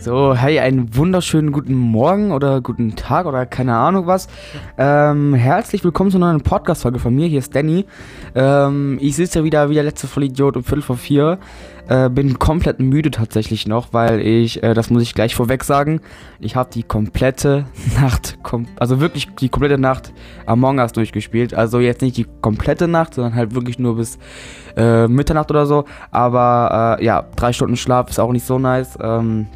[0.00, 4.28] So, hey, einen wunderschönen guten Morgen oder guten Tag oder keine Ahnung was.
[4.78, 7.26] Ähm, herzlich willkommen zu einer neuen Podcast-Folge von mir.
[7.26, 7.84] Hier ist Danny.
[8.36, 11.40] Ähm, ich sitze ja wieder wie der letzte Vollidiot um Viertel vor vier.
[11.88, 16.00] Äh, bin komplett müde tatsächlich noch, weil ich, äh, das muss ich gleich vorweg sagen,
[16.38, 17.64] ich habe die komplette
[18.00, 20.12] Nacht, kom also wirklich die komplette Nacht
[20.46, 21.54] Among Us durchgespielt.
[21.54, 24.16] Also jetzt nicht die komplette Nacht, sondern halt wirklich nur bis
[24.76, 25.86] äh, Mitternacht oder so.
[26.12, 28.96] Aber äh, ja, drei Stunden Schlaf ist auch nicht so nice.
[29.00, 29.48] Ähm,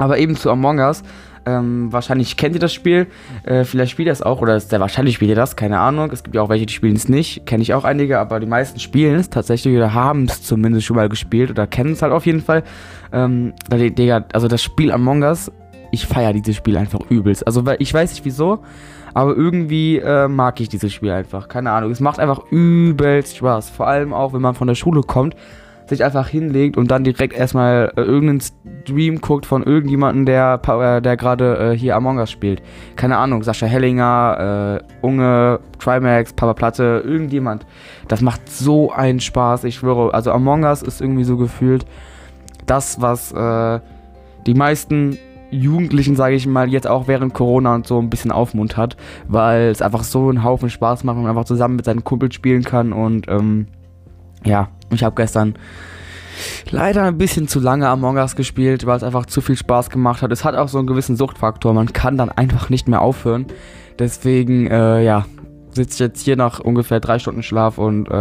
[0.00, 1.02] aber eben zu Among Us.
[1.46, 3.06] Ähm, wahrscheinlich kennt ihr das Spiel.
[3.44, 6.10] Äh, vielleicht spielt ihr es auch, oder sehr wahrscheinlich spielt ihr das, keine Ahnung.
[6.12, 7.46] Es gibt ja auch welche, die spielen es nicht.
[7.46, 10.96] Kenne ich auch einige, aber die meisten spielen es tatsächlich oder haben es zumindest schon
[10.96, 12.62] mal gespielt oder kennen es halt auf jeden Fall.
[13.12, 15.50] Ähm, Digga, also das Spiel Among Us,
[15.92, 17.46] ich feiere dieses Spiel einfach übelst.
[17.46, 18.62] Also ich weiß nicht wieso,
[19.14, 21.48] aber irgendwie äh, mag ich dieses Spiel einfach.
[21.48, 21.90] Keine Ahnung.
[21.90, 23.70] Es macht einfach übelst Spaß.
[23.70, 25.36] Vor allem auch, wenn man von der Schule kommt
[25.90, 28.40] sich einfach hinlegt und dann direkt erstmal äh, irgendeinen
[28.82, 32.62] Stream guckt von irgendjemandem, der, äh, der gerade äh, hier Among Us spielt.
[32.96, 37.66] Keine Ahnung, Sascha Hellinger, äh, Unge, Trimax, Papa Platte, irgendjemand.
[38.08, 40.14] Das macht so einen Spaß, ich schwöre.
[40.14, 41.84] Also Among Us ist irgendwie so gefühlt
[42.66, 43.80] das, was äh,
[44.46, 45.18] die meisten
[45.50, 49.82] Jugendlichen, sage ich mal, jetzt auch während Corona und so ein bisschen aufmuntert, weil es
[49.82, 52.92] einfach so einen Haufen Spaß macht und man einfach zusammen mit seinen Kumpels spielen kann
[52.92, 53.66] und ähm,
[54.44, 55.54] ja, ich habe gestern
[56.70, 60.22] leider ein bisschen zu lange Among Us gespielt, weil es einfach zu viel Spaß gemacht
[60.22, 60.32] hat.
[60.32, 61.72] Es hat auch so einen gewissen Suchtfaktor.
[61.72, 63.46] Man kann dann einfach nicht mehr aufhören.
[63.98, 65.26] Deswegen, äh, ja,
[65.72, 68.12] sitze ich jetzt hier nach ungefähr drei Stunden Schlaf und äh,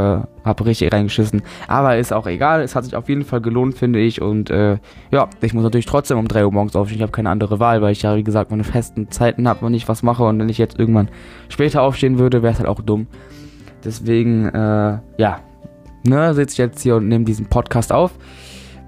[0.43, 1.41] habe richtig reingeschissen.
[1.67, 2.61] Aber ist auch egal.
[2.61, 4.21] Es hat sich auf jeden Fall gelohnt, finde ich.
[4.21, 4.77] Und äh,
[5.11, 6.97] ja, ich muss natürlich trotzdem um 3 Uhr morgens aufstehen.
[6.97, 9.73] Ich habe keine andere Wahl, weil ich ja, wie gesagt, meine festen Zeiten habe, wenn
[9.73, 10.23] ich was mache.
[10.23, 11.09] Und wenn ich jetzt irgendwann
[11.49, 13.07] später aufstehen würde, wäre es halt auch dumm.
[13.83, 15.39] Deswegen, äh, ja,
[16.03, 18.11] ne, sitze ich jetzt hier und nehme diesen Podcast auf.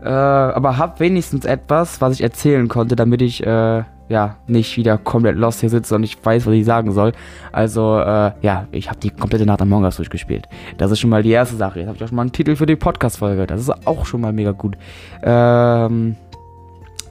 [0.04, 4.98] Äh, aber hab wenigstens etwas, was ich erzählen konnte, damit ich äh, ja nicht wieder
[4.98, 7.13] komplett lost hier sitze und ich weiß, was ich sagen soll.
[7.52, 10.47] Also äh, ja, ich habe die komplette Nacht Among Us durchgespielt.
[10.78, 11.80] Das ist schon mal die erste Sache.
[11.80, 13.47] Jetzt habe ich auch schon mal einen Titel für die Podcast-Folge.
[13.47, 14.75] Das ist auch schon mal mega gut.
[15.24, 16.16] Ähm,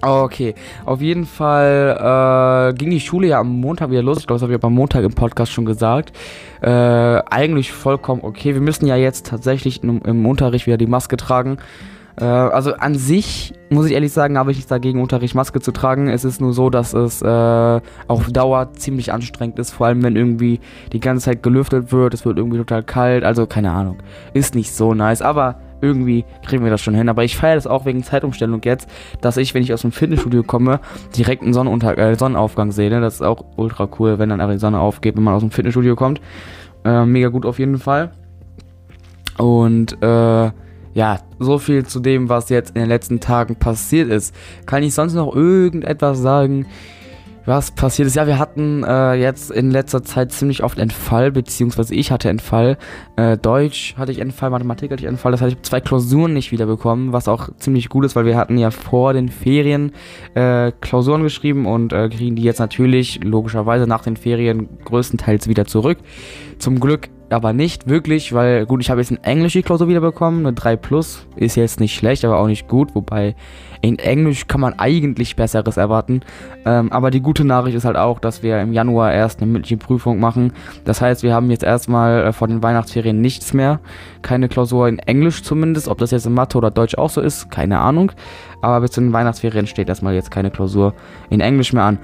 [0.03, 0.55] Okay,
[0.87, 4.19] auf jeden Fall äh, ging die Schule ja am Montag wieder los.
[4.19, 6.17] Ich glaube, das habe ich am Montag im Podcast schon gesagt.
[6.63, 8.55] Äh, eigentlich vollkommen okay.
[8.55, 11.59] Wir müssen ja jetzt tatsächlich im, im Unterricht wieder die Maske tragen.
[12.19, 15.71] Äh, also an sich, muss ich ehrlich sagen, habe ich nichts dagegen, Unterricht Maske zu
[15.71, 16.09] tragen.
[16.09, 19.73] Es ist nur so, dass es äh, auf Dauer ziemlich anstrengend ist.
[19.73, 20.61] Vor allem, wenn irgendwie
[20.93, 22.15] die ganze Zeit gelüftet wird.
[22.15, 23.25] Es wird irgendwie total kalt.
[23.25, 23.99] Also keine Ahnung.
[24.33, 25.21] Ist nicht so nice.
[25.21, 27.09] Aber irgendwie kriegen wir das schon hin.
[27.09, 28.89] Aber ich feiere das auch wegen Zeitumstellung jetzt,
[29.21, 30.81] dass ich, wenn ich aus dem Fitnessstudio komme,
[31.17, 32.91] direkt einen Sonnenunter äh, Sonnenaufgang sehe.
[32.91, 33.01] Ne?
[33.01, 35.51] Das ist auch ultra cool, wenn dann einfach die Sonne aufgeht, wenn man aus dem
[35.51, 36.21] Fitnessstudio kommt.
[36.85, 38.13] Äh, mega gut auf jeden Fall.
[39.39, 40.51] Und äh,
[40.93, 44.35] ja, so viel zu dem, was jetzt in den letzten Tagen passiert ist.
[44.67, 46.67] Kann ich sonst noch irgendetwas sagen?
[47.45, 48.17] Was passiert ist.
[48.17, 52.77] Ja, wir hatten äh, jetzt in letzter Zeit ziemlich oft Entfall, beziehungsweise ich hatte Entfall.
[53.17, 55.33] Äh, Deutsch hatte ich Entfall, Mathematik hatte ich Entfall.
[55.33, 58.37] Das heißt, ich habe zwei Klausuren nicht wiederbekommen, was auch ziemlich gut ist, weil wir
[58.37, 59.93] hatten ja vor den Ferien
[60.35, 65.65] äh, Klausuren geschrieben und äh, kriegen die jetzt natürlich logischerweise nach den Ferien größtenteils wieder
[65.67, 65.99] zurück.
[66.59, 70.55] Zum Glück aber nicht wirklich, weil gut, ich habe jetzt eine englische Klausur wiederbekommen, eine
[70.55, 73.35] 3 Plus, ist jetzt nicht schlecht, aber auch nicht gut, wobei
[73.83, 76.21] in Englisch kann man eigentlich Besseres erwarten.
[76.67, 79.79] Ähm, aber die gute Nachricht ist halt auch, dass wir im Januar erst eine mündliche
[79.79, 80.53] Prüfung machen.
[80.85, 83.81] Das heißt, wir haben jetzt erstmal äh, vor den Weihnachtsferien nichts mehr.
[84.23, 85.89] Keine Klausur in Englisch zumindest.
[85.89, 88.13] Ob das jetzt in Mathe oder Deutsch auch so ist, keine Ahnung.
[88.63, 90.95] Aber bis zu den Weihnachtsferien steht erstmal jetzt keine Klausur
[91.31, 91.99] in Englisch mehr an.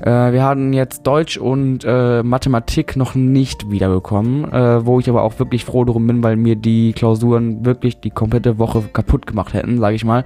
[0.00, 5.22] Äh, wir hatten jetzt Deutsch und äh, Mathematik noch nicht wiederbekommen, äh, wo ich aber
[5.22, 9.54] auch wirklich froh drum bin, weil mir die Klausuren wirklich die komplette Woche kaputt gemacht
[9.54, 10.24] hätten, sage ich mal.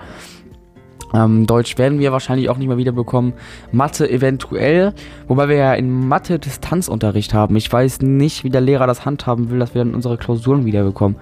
[1.16, 3.32] Ähm, Deutsch werden wir wahrscheinlich auch nicht mehr wiederbekommen.
[3.72, 4.92] Mathe eventuell,
[5.28, 7.56] wobei wir ja in Mathe Distanzunterricht haben.
[7.56, 11.16] Ich weiß nicht, wie der Lehrer das handhaben will, dass wir dann unsere Klausuren wiederbekommen.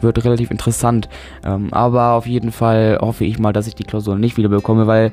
[0.00, 1.08] Wird relativ interessant.
[1.44, 5.12] Ähm, aber auf jeden Fall hoffe ich mal, dass ich die Klausuren nicht wiederbekomme, weil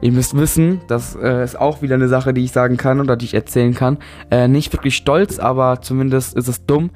[0.00, 3.16] ihr müsst wissen, das äh, ist auch wieder eine Sache, die ich sagen kann oder
[3.16, 3.98] die ich erzählen kann.
[4.30, 6.90] Äh, nicht wirklich stolz, aber zumindest ist es dumm.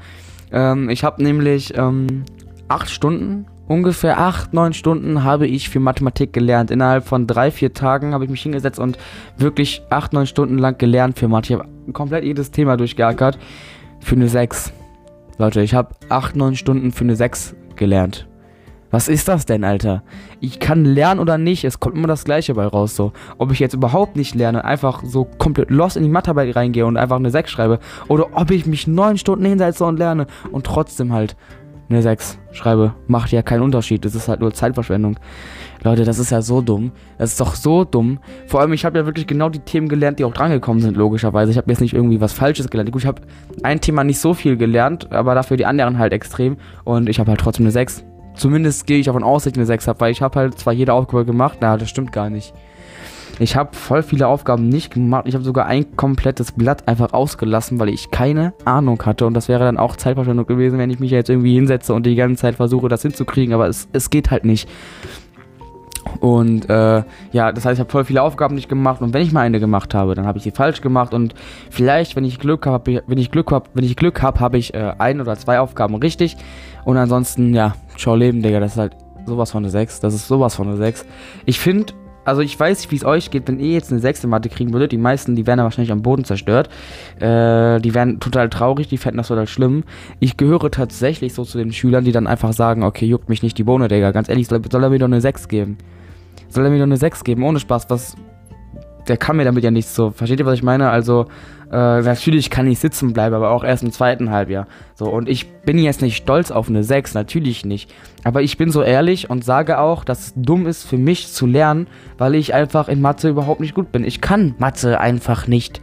[0.50, 2.24] Ähm, ich habe nämlich ähm,
[2.68, 6.70] acht Stunden ungefähr acht, neun Stunden habe ich für Mathematik gelernt.
[6.70, 8.98] Innerhalb von drei, vier Tagen habe ich mich hingesetzt und
[9.36, 11.54] wirklich acht, neun Stunden lang gelernt für Mathe.
[11.54, 13.38] Ich habe komplett jedes Thema durchgeackert.
[14.00, 14.72] Für eine 6.
[15.38, 18.28] Leute, ich habe acht, neun Stunden für eine 6 gelernt.
[18.90, 20.04] Was ist das denn, Alter?
[20.38, 23.12] Ich kann lernen oder nicht, es kommt immer das Gleiche bei raus, so.
[23.38, 26.96] Ob ich jetzt überhaupt nicht lerne, einfach so komplett lost in die Mathearbeit reingehe und
[26.96, 31.12] einfach eine 6 schreibe, oder ob ich mich neun Stunden hinsetze und lerne und trotzdem
[31.12, 31.34] halt
[31.88, 34.04] eine 6 schreibe, macht ja keinen Unterschied.
[34.04, 35.18] Das ist halt nur Zeitverschwendung.
[35.82, 36.92] Leute, das ist ja so dumm.
[37.18, 38.18] Das ist doch so dumm.
[38.46, 41.50] Vor allem, ich habe ja wirklich genau die Themen gelernt, die auch drangekommen sind, logischerweise.
[41.50, 42.90] Ich habe jetzt nicht irgendwie was Falsches gelernt.
[42.90, 43.22] Gut, ich habe
[43.62, 46.56] ein Thema nicht so viel gelernt, aber dafür die anderen halt extrem.
[46.84, 48.04] Und ich habe halt trotzdem eine 6.
[48.34, 50.72] Zumindest gehe ich davon aus, dass ich eine 6 habe, weil ich habe halt zwar
[50.72, 52.54] jede Aufgabe gemacht, na, das stimmt gar nicht.
[53.40, 55.24] Ich habe voll viele Aufgaben nicht gemacht.
[55.26, 59.26] Ich habe sogar ein komplettes Blatt einfach ausgelassen, weil ich keine Ahnung hatte.
[59.26, 62.14] Und das wäre dann auch Zeitverschwendung gewesen, wenn ich mich jetzt irgendwie hinsetze und die
[62.14, 63.52] ganze Zeit versuche, das hinzukriegen.
[63.52, 64.68] Aber es, es geht halt nicht.
[66.20, 67.02] Und äh,
[67.32, 69.00] ja, das heißt, ich habe voll viele Aufgaben nicht gemacht.
[69.02, 71.12] Und wenn ich mal eine gemacht habe, dann habe ich sie falsch gemacht.
[71.12, 71.34] Und
[71.70, 74.74] vielleicht, wenn ich Glück habe, wenn ich Glück habe, wenn ich Glück habe, habe ich
[74.74, 76.36] äh, ein oder zwei Aufgaben richtig.
[76.84, 78.60] Und ansonsten, ja, schau leben, Digga.
[78.60, 78.96] Das ist halt
[79.26, 80.00] sowas von eine 6.
[80.00, 81.04] Das ist sowas von eine 6.
[81.46, 81.94] Ich finde,
[82.24, 84.72] also ich weiß nicht, wie es euch geht, wenn ihr jetzt eine sechste Mathe kriegen
[84.72, 84.92] würdet.
[84.92, 86.68] Die meisten, die wären ja wahrscheinlich am Boden zerstört.
[87.20, 89.84] Äh, die wären total traurig, die fänden das total schlimm.
[90.20, 93.58] Ich gehöre tatsächlich so zu den Schülern, die dann einfach sagen, okay, juckt mich nicht
[93.58, 94.10] die Bohne, Digga.
[94.10, 95.78] Ganz ehrlich, soll, soll er mir doch eine 6 geben?
[96.48, 97.42] Soll er mir doch eine 6 geben?
[97.42, 98.16] Ohne Spaß, was...
[99.08, 100.10] Der kann mir damit ja nichts so.
[100.10, 100.90] Versteht ihr, was ich meine?
[100.90, 101.26] Also,
[101.70, 104.66] äh, natürlich kann ich sitzen bleiben, aber auch erst im zweiten Halbjahr.
[104.94, 107.92] So, und ich bin jetzt nicht stolz auf eine 6, natürlich nicht.
[108.22, 111.46] Aber ich bin so ehrlich und sage auch, dass es dumm ist für mich zu
[111.46, 111.86] lernen,
[112.16, 114.04] weil ich einfach in Mathe überhaupt nicht gut bin.
[114.04, 115.80] Ich kann Mathe einfach nicht.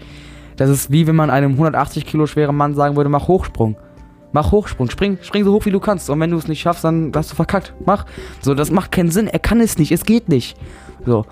[0.55, 3.75] Das ist wie wenn man einem 180 Kilo schweren Mann sagen würde, mach Hochsprung.
[4.31, 6.09] Mach Hochsprung, spring, spring so hoch wie du kannst.
[6.09, 7.73] Und wenn du es nicht schaffst, dann hast du verkackt.
[7.85, 8.05] Mach.
[8.41, 9.27] So, das macht keinen Sinn.
[9.27, 10.57] Er kann es nicht, es geht nicht.
[11.05, 11.25] So.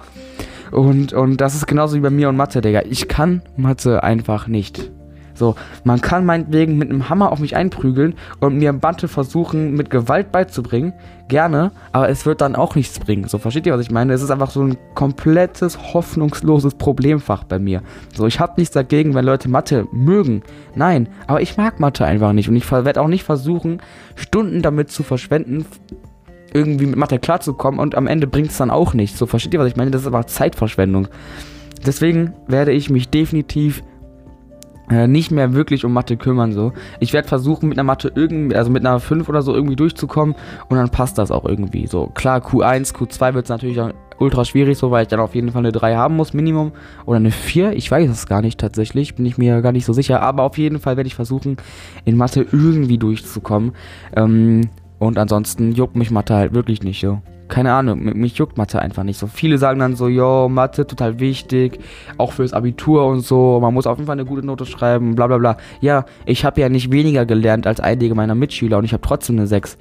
[0.71, 2.83] Und, und das ist genauso wie bei mir und Mathe, Digga.
[2.89, 4.91] Ich kann Mathe einfach nicht.
[5.39, 5.55] So,
[5.85, 10.33] man kann meinetwegen mit einem Hammer auf mich einprügeln und mir Bante versuchen, mit Gewalt
[10.33, 10.93] beizubringen.
[11.29, 13.29] Gerne, aber es wird dann auch nichts bringen.
[13.29, 14.11] So, versteht ihr, was ich meine?
[14.11, 17.81] Es ist einfach so ein komplettes, hoffnungsloses Problemfach bei mir.
[18.13, 20.43] So, ich habe nichts dagegen, wenn Leute Mathe mögen.
[20.75, 22.49] Nein, aber ich mag Mathe einfach nicht.
[22.49, 23.81] Und ich werde auch nicht versuchen,
[24.15, 25.65] Stunden damit zu verschwenden,
[26.53, 29.17] irgendwie mit Mathe klarzukommen und am Ende bringt es dann auch nichts.
[29.17, 29.91] So, versteht ihr, was ich meine?
[29.91, 31.07] Das ist aber Zeitverschwendung.
[31.85, 33.83] Deswegen werde ich mich definitiv
[34.89, 36.73] äh, nicht mehr wirklich um Mathe kümmern so.
[36.99, 40.35] Ich werde versuchen mit einer Mathe irgendwie, also mit einer 5 oder so irgendwie durchzukommen
[40.67, 41.87] und dann passt das auch irgendwie.
[41.87, 45.35] So klar, Q1, Q2 wird es natürlich auch ultra schwierig so, weil ich dann auf
[45.35, 46.71] jeden Fall eine 3 haben muss, Minimum.
[47.05, 49.93] Oder eine 4, ich weiß es gar nicht tatsächlich, bin ich mir gar nicht so
[49.93, 50.21] sicher.
[50.21, 51.57] Aber auf jeden Fall werde ich versuchen,
[52.05, 53.73] in Mathe irgendwie durchzukommen.
[54.15, 54.69] Ähm,
[54.99, 57.21] und ansonsten juckt mich Mathe halt wirklich nicht so.
[57.47, 59.25] Keine Ahnung, mich juckt Mathe einfach nicht so.
[59.25, 61.79] Viele sagen dann so, yo, Mathe total wichtig,
[62.17, 65.25] auch fürs Abitur und so, man muss auf jeden Fall eine gute Note schreiben, bla
[65.25, 65.57] bla bla.
[65.81, 69.37] Ja, ich habe ja nicht weniger gelernt als einige meiner Mitschüler und ich habe trotzdem
[69.37, 69.77] eine 6.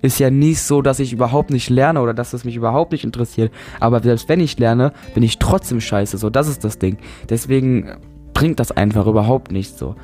[0.00, 3.04] Ist ja nicht so, dass ich überhaupt nicht lerne oder dass es mich überhaupt nicht
[3.04, 3.52] interessiert.
[3.78, 6.18] Aber selbst wenn ich lerne, bin ich trotzdem scheiße.
[6.18, 6.98] So, das ist das Ding.
[7.30, 7.98] Deswegen
[8.34, 9.94] bringt das einfach überhaupt nicht so.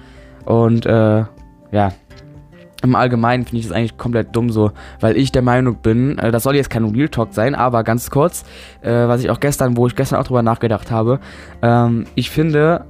[0.45, 1.25] Und äh,
[1.73, 1.93] ja,
[2.83, 4.71] im Allgemeinen finde ich das eigentlich komplett dumm so,
[5.01, 8.11] weil ich der Meinung bin, äh, das soll jetzt kein Real Talk sein, aber ganz
[8.11, 8.45] kurz,
[8.83, 11.21] äh, was ich auch gestern, wo ich gestern auch drüber nachgedacht habe,
[11.63, 12.85] ähm, ich finde,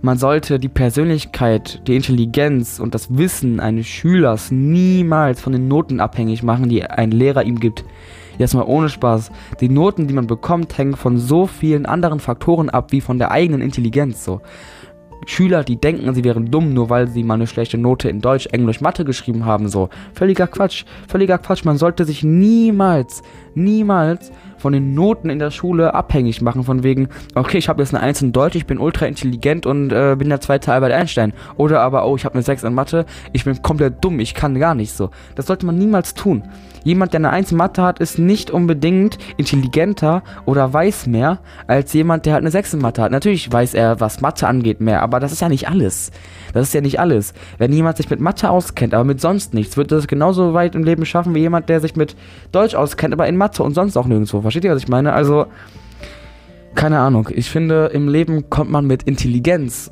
[0.00, 6.00] man sollte die Persönlichkeit, die Intelligenz und das Wissen eines Schülers niemals von den Noten
[6.00, 7.84] abhängig machen, die ein Lehrer ihm gibt.
[8.38, 9.30] Jetzt mal ohne Spaß.
[9.60, 13.30] Die Noten, die man bekommt, hängen von so vielen anderen Faktoren ab, wie von der
[13.30, 14.40] eigenen Intelligenz so.
[15.26, 18.46] Schüler, die denken, sie wären dumm, nur weil sie mal eine schlechte Note in Deutsch,
[18.46, 19.88] Englisch, Mathe geschrieben haben, so.
[20.14, 21.64] Völliger Quatsch, völliger Quatsch.
[21.64, 23.22] Man sollte sich niemals,
[23.54, 24.32] niemals
[24.62, 28.02] von den Noten in der Schule abhängig machen, von wegen, okay, ich habe jetzt eine
[28.02, 31.32] 1 in Deutsch, ich bin ultra intelligent und äh, bin der zweite Albert Einstein.
[31.56, 34.58] Oder aber, oh, ich habe eine 6 in Mathe, ich bin komplett dumm, ich kann
[34.58, 35.10] gar nicht so.
[35.34, 36.44] Das sollte man niemals tun.
[36.84, 41.92] Jemand, der eine 1 in Mathe hat, ist nicht unbedingt intelligenter oder weiß mehr als
[41.92, 43.12] jemand, der halt eine 6 in Mathe hat.
[43.12, 46.12] Natürlich weiß er, was Mathe angeht, mehr, aber das ist ja nicht alles.
[46.52, 47.34] Das ist ja nicht alles.
[47.58, 50.84] Wenn jemand sich mit Mathe auskennt, aber mit sonst nichts, wird das genauso weit im
[50.84, 52.16] Leben schaffen wie jemand, der sich mit
[52.52, 54.44] Deutsch auskennt, aber in Mathe und sonst auch nirgendwo.
[54.52, 55.14] Versteht ihr, was ich meine?
[55.14, 55.46] Also,
[56.74, 57.30] keine Ahnung.
[57.32, 59.90] Ich finde, im Leben kommt man mit Intelligenz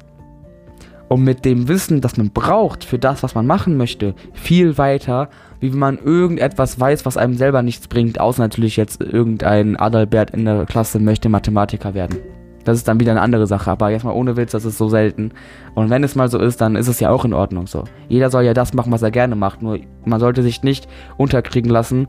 [1.08, 5.30] und mit dem Wissen, das man braucht für das, was man machen möchte, viel weiter,
[5.60, 10.32] wie wenn man irgendetwas weiß, was einem selber nichts bringt, außer natürlich jetzt irgendein Adalbert
[10.32, 12.18] in der Klasse möchte Mathematiker werden.
[12.64, 14.90] Das ist dann wieder eine andere Sache, aber jetzt mal ohne Witz, das ist so
[14.90, 15.32] selten.
[15.74, 17.84] Und wenn es mal so ist, dann ist es ja auch in Ordnung so.
[18.10, 20.86] Jeder soll ja das machen, was er gerne macht, nur man sollte sich nicht
[21.16, 22.08] unterkriegen lassen,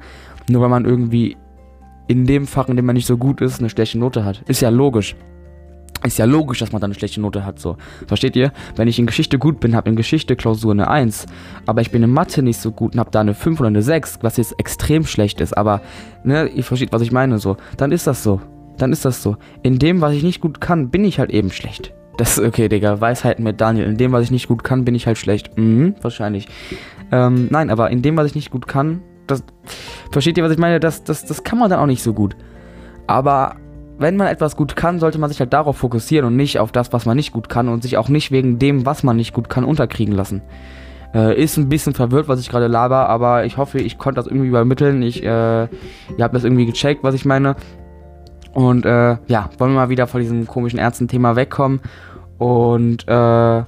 [0.50, 1.38] nur weil man irgendwie
[2.08, 4.41] in dem Fach, in dem man nicht so gut ist, eine schlechte Note hat.
[4.48, 5.15] Ist ja logisch
[6.03, 7.77] ist ja logisch, dass man dann eine schlechte Note hat, so.
[8.08, 8.51] Versteht ihr?
[8.75, 11.25] Wenn ich in Geschichte gut bin, habe in Geschichte Klausur eine 1,
[11.65, 13.81] aber ich bin in Mathe nicht so gut und habe da eine 5 oder eine
[13.81, 15.81] 6, was jetzt extrem schlecht ist, aber,
[16.24, 17.58] ne, ihr versteht, was ich meine, so.
[17.77, 18.41] Dann ist das so.
[18.77, 19.38] Dann ist das so.
[19.62, 21.93] In dem, was ich nicht gut kann, bin ich halt eben schlecht.
[22.17, 23.00] Das ist okay, Digga.
[23.00, 23.86] Weisheiten mit Daniel.
[23.86, 25.58] In dem, was ich nicht gut kann, bin ich halt schlecht.
[25.58, 26.48] Mhm, wahrscheinlich.
[27.12, 29.43] Ähm, nein, aber in dem, was ich nicht gut kann, das.
[30.11, 30.79] Versteht ihr, was ich meine?
[30.79, 32.35] Das, das, das kann man dann auch nicht so gut.
[33.07, 33.55] Aber
[33.97, 36.91] wenn man etwas gut kann, sollte man sich halt darauf fokussieren und nicht auf das,
[36.91, 39.47] was man nicht gut kann und sich auch nicht wegen dem, was man nicht gut
[39.49, 40.41] kann, unterkriegen lassen.
[41.13, 44.27] Äh, ist ein bisschen verwirrt, was ich gerade laber, aber ich hoffe, ich konnte das
[44.27, 45.01] irgendwie übermitteln.
[45.01, 45.67] Ich, äh, ihr
[46.19, 47.55] habt das irgendwie gecheckt, was ich meine.
[48.53, 51.81] Und äh, ja, wollen wir mal wieder von diesem komischen Ärzten-Thema wegkommen.
[52.37, 53.63] Und äh, äh,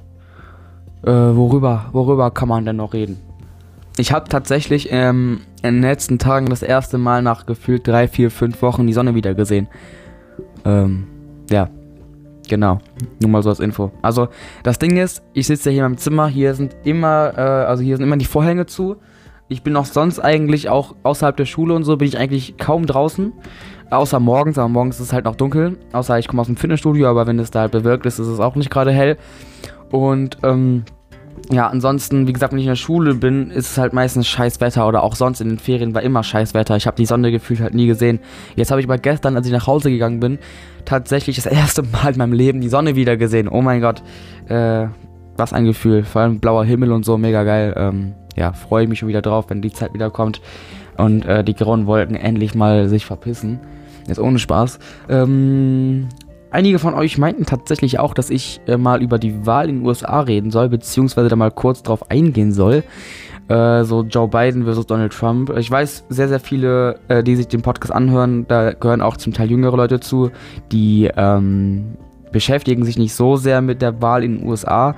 [1.03, 3.19] worüber, worüber kann man denn noch reden?
[3.97, 8.31] Ich habe tatsächlich ähm, in den letzten Tagen das erste Mal nach gefühlt drei, vier,
[8.31, 9.67] fünf Wochen die Sonne wieder gesehen.
[10.65, 11.07] Ähm,
[11.51, 11.69] ja,
[12.49, 12.79] genau.
[13.21, 13.91] Nur mal so als Info.
[14.01, 14.29] Also
[14.63, 16.27] das Ding ist, ich sitze ja hier in meinem Zimmer.
[16.27, 18.97] Hier sind immer, äh, also hier sind immer die Vorhänge zu.
[19.47, 22.87] Ich bin auch sonst eigentlich auch außerhalb der Schule und so bin ich eigentlich kaum
[22.87, 23.31] draußen.
[23.91, 25.77] Außer morgens, aber morgens ist es halt noch dunkel.
[25.91, 28.39] Außer ich komme aus dem Fitnessstudio, aber wenn es da halt bewirkt ist, ist es
[28.39, 29.17] auch nicht gerade hell.
[29.91, 30.85] Und ähm,
[31.51, 34.61] ja, ansonsten, wie gesagt, wenn ich in der Schule bin, ist es halt meistens scheiß
[34.61, 36.75] Wetter oder auch sonst in den Ferien war immer scheiß Wetter.
[36.77, 38.19] Ich habe die Sonne gefühlt halt nie gesehen.
[38.55, 40.39] Jetzt habe ich aber gestern, als ich nach Hause gegangen bin,
[40.85, 43.47] tatsächlich das erste Mal in meinem Leben die Sonne wieder gesehen.
[43.47, 44.01] Oh mein Gott,
[44.47, 44.87] äh,
[45.37, 46.03] was ein Gefühl.
[46.03, 47.73] Vor allem blauer Himmel und so, mega geil.
[47.77, 50.41] Ähm, ja, freue ich mich schon wieder drauf, wenn die Zeit wieder kommt
[50.97, 53.59] und äh, die grauen Wolken endlich mal sich verpissen.
[54.07, 54.79] Jetzt ohne Spaß.
[55.09, 56.09] Ähm,
[56.53, 59.85] einige von euch meinten tatsächlich auch, dass ich äh, mal über die Wahl in den
[59.85, 62.83] USA reden soll, beziehungsweise da mal kurz drauf eingehen soll.
[63.49, 65.55] Äh, so Joe Biden versus Donald Trump.
[65.57, 69.33] Ich weiß, sehr, sehr viele, äh, die sich den Podcast anhören, da gehören auch zum
[69.33, 70.31] Teil jüngere Leute zu,
[70.71, 71.97] die ähm,
[72.31, 74.95] beschäftigen sich nicht so sehr mit der Wahl in den USA.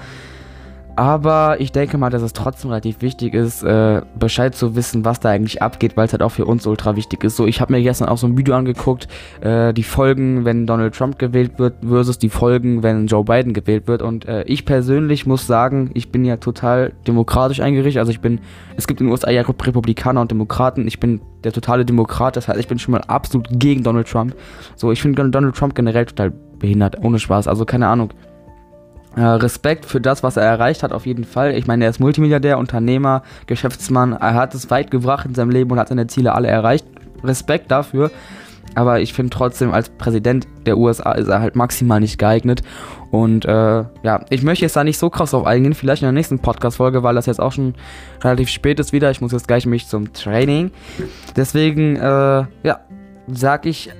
[0.95, 5.19] Aber ich denke mal, dass es trotzdem relativ wichtig ist, äh, Bescheid zu wissen, was
[5.19, 7.35] da eigentlich abgeht, weil es halt auch für uns ultra wichtig ist.
[7.35, 9.09] So, ich habe mir gestern auch so ein Video angeguckt,
[9.41, 13.87] äh, die Folgen, wenn Donald Trump gewählt wird, versus die Folgen, wenn Joe Biden gewählt
[13.87, 14.01] wird.
[14.01, 17.99] Und äh, ich persönlich muss sagen, ich bin ja total demokratisch eingerichtet.
[17.99, 18.39] Also ich bin,
[18.77, 20.87] es gibt in den USA ja Republikaner und Demokraten.
[20.87, 24.33] Ich bin der totale Demokrat, das heißt, ich bin schon mal absolut gegen Donald Trump.
[24.77, 27.49] So, ich finde Donald Trump generell total behindert, ohne Spaß.
[27.49, 28.13] Also keine Ahnung.
[29.15, 31.55] Äh, Respekt für das, was er erreicht hat, auf jeden Fall.
[31.55, 34.13] Ich meine, er ist Multimilliardär, Unternehmer, Geschäftsmann.
[34.13, 36.85] Er hat es weit gebracht in seinem Leben und hat seine Ziele alle erreicht.
[37.23, 38.11] Respekt dafür.
[38.73, 42.61] Aber ich finde trotzdem, als Präsident der USA ist er halt maximal nicht geeignet.
[43.09, 45.73] Und äh, ja, ich möchte jetzt da nicht so krass drauf eingehen.
[45.73, 47.75] Vielleicht in der nächsten Podcast-Folge, weil das jetzt auch schon
[48.21, 49.11] relativ spät ist wieder.
[49.11, 50.71] Ich muss jetzt gleich mich zum Training.
[51.37, 52.81] Deswegen, äh, ja,
[53.27, 53.91] sag ich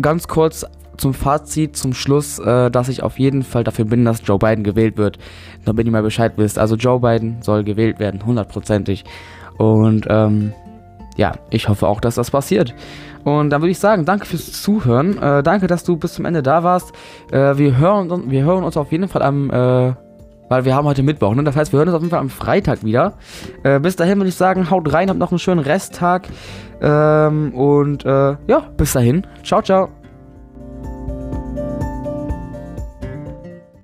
[0.00, 4.22] ganz kurz zum Fazit, zum Schluss, äh, dass ich auf jeden Fall dafür bin, dass
[4.24, 5.18] Joe Biden gewählt wird.
[5.64, 6.58] Damit ihr mal Bescheid wisst.
[6.58, 9.04] Also Joe Biden soll gewählt werden, hundertprozentig.
[9.58, 10.52] Und ähm,
[11.16, 12.74] ja, ich hoffe auch, dass das passiert.
[13.24, 15.20] Und dann würde ich sagen, danke fürs Zuhören.
[15.22, 16.92] Äh, danke, dass du bis zum Ende da warst.
[17.30, 19.92] Äh, wir, hören, wir hören uns auf jeden Fall am, äh,
[20.48, 21.44] weil wir haben heute Mittwoch, ne?
[21.44, 23.14] Das heißt, wir hören uns auf jeden Fall am Freitag wieder.
[23.62, 26.28] Äh, bis dahin würde ich sagen, haut rein, habt noch einen schönen Resttag.
[26.80, 29.26] Ähm, und äh, ja, bis dahin.
[29.44, 30.01] Ciao, ciao.